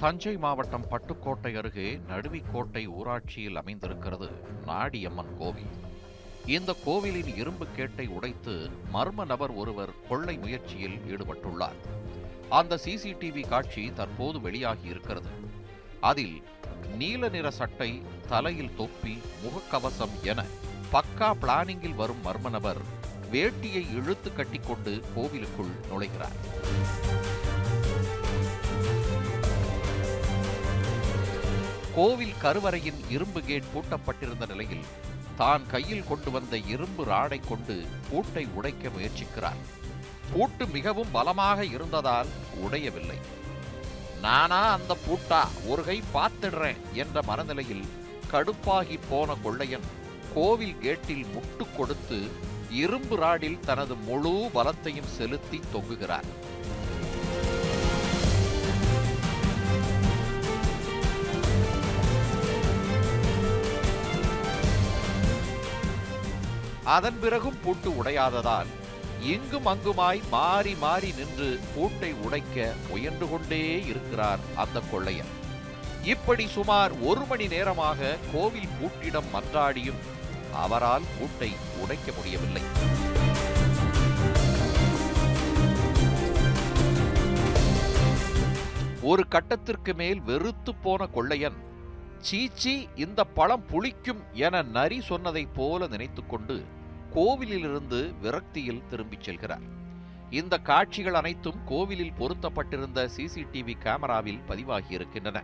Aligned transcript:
தஞ்சை 0.00 0.36
மாவட்டம் 0.36 0.86
பட்டுக்கோட்டை 0.90 1.56
அருகே 1.56 2.00
நடுவிக்கோட்டை 2.08 2.86
ஊராட்சியில் 2.86 3.56
அமைந்திருக்கிறது 3.56 4.28
நாடியம்மன் 4.66 5.32
கோவில். 5.38 5.72
இந்த 6.46 6.74
கோவிலின் 6.84 7.36
இரும்பு 7.36 7.66
கேட்டை 7.76 8.06
உடைத்து 8.06 8.70
மர்ம 8.92 9.26
நபர் 9.26 9.50
ஒருவர் 9.50 9.92
கொள்ளை 10.08 10.36
முயற்சியில் 10.38 10.98
ஈடுபட்டுள்ளார். 11.12 11.78
அந்த 12.48 12.78
சிசிடிவி 12.84 13.48
காட்சி 13.48 13.92
தற்போது 13.92 14.40
வெளியாகி 14.40 14.88
இருக்கிறது. 14.88 15.32
அதில் 16.00 16.42
நீல 16.98 17.28
நிற 17.28 17.50
சட்டை 17.50 18.02
தலையில் 18.28 18.76
தொப்பி 18.76 19.18
முகக்கவசம் 19.44 20.20
என 20.22 20.44
பக்கா 20.92 21.30
பிளானிங்கில் 21.42 21.94
வரும் 21.94 22.24
மர்ம 22.24 22.50
நபர் 22.50 22.82
வேட்டியை 23.32 23.94
இழுத்து 23.94 24.32
கட்டிக்கொண்டு 24.32 25.02
கோவிலுக்குள் 25.14 25.74
நுழைகிறார். 25.90 26.38
கோவில் 31.96 32.32
கருவறையின் 32.42 32.98
இரும்பு 33.08 33.40
கேட் 33.40 33.68
பூட்டப்பட்டிருந்த 33.74 34.46
நிலையில் 34.46 34.82
தான் 35.36 35.62
கையில் 35.66 36.08
கொண்டு 36.08 36.30
வந்த 36.30 36.56
இரும்பு 36.56 37.04
ராடை 37.04 37.38
கொண்டு 37.48 37.84
பூட்டை 38.10 38.46
உடைக்க 38.54 38.88
முயற்சிக்கிறார். 38.88 39.60
பூட்டு 40.32 40.66
மிகவும் 40.66 41.10
பலமாக 41.12 41.64
இருந்ததால் 41.64 42.26
உடையவில்லை. 42.64 43.18
நானா 44.20 44.60
அந்த 44.72 44.96
பூட்டா? 45.06 45.40
ஒரு 45.66 45.84
கை 45.84 46.02
பார்த்துடுறேன் 46.14 46.82
என்ற 46.92 47.22
மனநிலையில் 47.22 47.84
கடுப்பாகி 48.32 48.98
போன 49.08 49.34
கொள்ளையன் 49.34 49.88
கோவில் 50.34 50.78
கேட்டில் 50.78 51.26
முட்டு 51.34 51.66
கொடுத்து 51.76 52.30
இரும்பு 52.70 53.16
ராடில் 53.16 53.60
தனது 53.60 53.94
முழு 53.94 54.50
பலத்தையும் 54.54 55.12
செலுத்தி 55.16 55.60
தொங்குகிறார். 55.74 56.28
அதன் 66.94 67.16
பிறகும் 67.20 67.56
பூட்டு 67.62 67.90
உடையாததால் 67.90 68.66
இங்கும் 69.20 69.66
அங்குமாய் 69.66 70.20
மாறி 70.30 70.74
மாறி 70.74 71.12
நின்று 71.18 71.58
பூட்டை 71.74 72.14
உடைக்க 72.24 72.74
முயன்று 72.88 73.30
கொண்டே 73.30 73.84
இருக்கிறார் 73.84 74.38
அந்த 74.54 74.80
கொள்ளையன். 74.90 75.32
இப்படி 76.02 76.46
சுமார் 76.46 76.92
ஒரு 77.00 77.24
மணி 77.24 77.46
நேரமாக 77.46 78.16
கோவில் 78.32 78.74
பூட்டிடம் 78.78 79.30
மன்றாடியும் 79.34 80.02
அவரால் 80.52 81.08
பூட்டை 81.18 81.50
உடைக்க 81.82 82.12
முடியவில்லை. 82.12 82.62
ஒரு 89.00 89.24
கட்டத்திற்கு 89.28 89.94
மேல் 89.94 90.20
வெறுத்து 90.20 90.74
போன 90.74 91.06
கொள்ளையன் 91.06 91.58
சீச்சி 92.18 92.88
இந்த 92.94 93.24
பழம் 93.24 93.66
புளிக்கும் 93.72 94.22
என 94.32 94.62
நரி 94.62 94.98
சொன்னதைப் 95.08 95.54
போல 95.54 95.86
நினைத்துக்கொண்டு 95.86 96.56
கோவிலிலிருந்து 97.16 98.12
விரக்தியில் 98.22 98.86
திரும்பிச் 98.88 99.30
செல்கிறார். 99.30 99.62
இந்த 100.30 100.58
காட்சிகள் 100.58 101.14
அனைத்தும் 101.14 101.64
கோவிலில் 101.64 102.12
பொருத்தப்பட்டிருந்த 102.18 103.08
சிசிடிவி 103.16 103.72
கேமராவில் 103.84 104.46
பதிவாகி 104.46 104.94
இருக்கின்றன. 104.94 105.42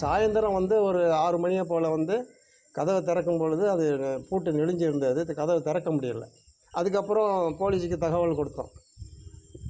சாயந்தரம் 0.00 0.52
வந்து 0.52 0.82
ஒரு 0.82 1.12
ஆறு 1.12 1.38
மணியை 1.38 1.64
போல் 1.68 1.88
வந்து 1.88 2.30
கதவை 2.72 3.02
திறக்கும் 3.02 3.38
பொழுது 3.38 3.70
அது 3.70 4.26
பூட்டு 4.28 4.52
நெளிஞ்சிருந்தது. 4.52 4.80
இருந்தது 4.80 5.34
கதவை 5.34 5.60
திறக்க 5.60 5.90
முடியல. 5.90 6.24
அதுக்கப்புறம் 6.72 7.56
போலீஸுக்கு 7.60 7.96
தகவல் 7.96 8.36
கொடுத்தோம். 8.36 8.70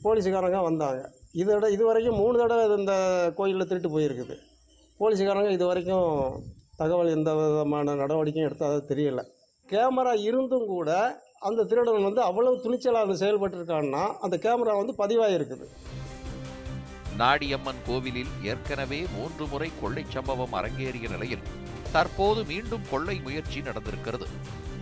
போலீஸுக்காரங்க 0.04 0.62
வந்தாங்க. 0.62 1.12
இதோட 1.34 1.70
இது 1.70 1.84
வரைக்கும் 1.84 2.16
மூணு 2.16 2.38
தடவை 2.38 2.78
இந்த 2.78 3.32
கோயிலில் 3.36 3.66
திருட்டு 3.66 3.98
போயிருக்குது. 3.98 4.36
போலீஸுக்காரங்க 5.00 5.50
இது 5.50 5.66
வரைக்கும் 5.66 6.42
தகவல் 6.76 7.14
எந்த 7.16 7.34
விதமான 7.34 7.94
நடவடிக்கையும் 7.94 8.52
எடுத்ததாக 8.52 8.82
தெரியலை. 8.92 9.34
கேமரா 9.70 10.20
இருந்தும் 10.20 10.66
கூட 10.66 11.20
அந்த 11.40 11.64
திருடன் 11.64 12.02
வந்து 12.02 12.22
அவ்வளவு 12.22 12.56
துணிச்சலாக 12.56 13.12
செயல்பட்டிருக்கான்னா 13.12 14.16
அந்த 14.20 14.36
கேமரா 14.36 14.84
வந்து 14.84 14.94
பதிவாயிருக்குது. 14.98 15.66
நாடியம்மன் 17.18 17.82
கோவிலில் 17.86 18.26
ஏற்கனவே 18.42 19.06
மூன்று 19.16 19.46
முறை 19.46 19.70
கொள்ளைச் 19.80 20.10
சம்பவம் 20.10 20.52
அரங்கேறிய 20.52 21.10
நிலையில் 21.10 21.38
தற்போது 21.92 22.44
மீண்டும் 22.44 22.82
கொள்ளை 22.90 23.20
முயற்சி 23.20 23.60
நடந்திருக்கிறது. 23.60 24.26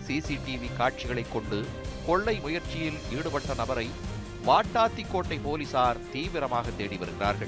சிசிடிவி 0.07 0.75
காட்சிகளைக் 0.77 1.33
கொண்டு 1.33 1.65
கொள்ளை 2.07 2.39
முயற்சியில் 2.39 2.97
ஈடுபட்ட 3.17 3.53
நபரை 3.53 3.89
வாட்டாத்திக்கோட்டை 4.45 5.39
போலீசார் 5.43 5.97
தீவிரமாக 6.13 6.69
தேடி 6.77 6.97
வருகிறார்கள். 6.97 7.47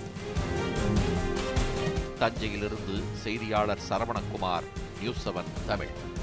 தஞ்சையிலிருந்து 2.20 3.03
செய்தியாளர் 3.14 3.80
சரவணகுமார் 3.90 4.64
நியூஸ் 5.00 5.30
செவன் 5.30 5.68
தமிழ். 5.68 6.16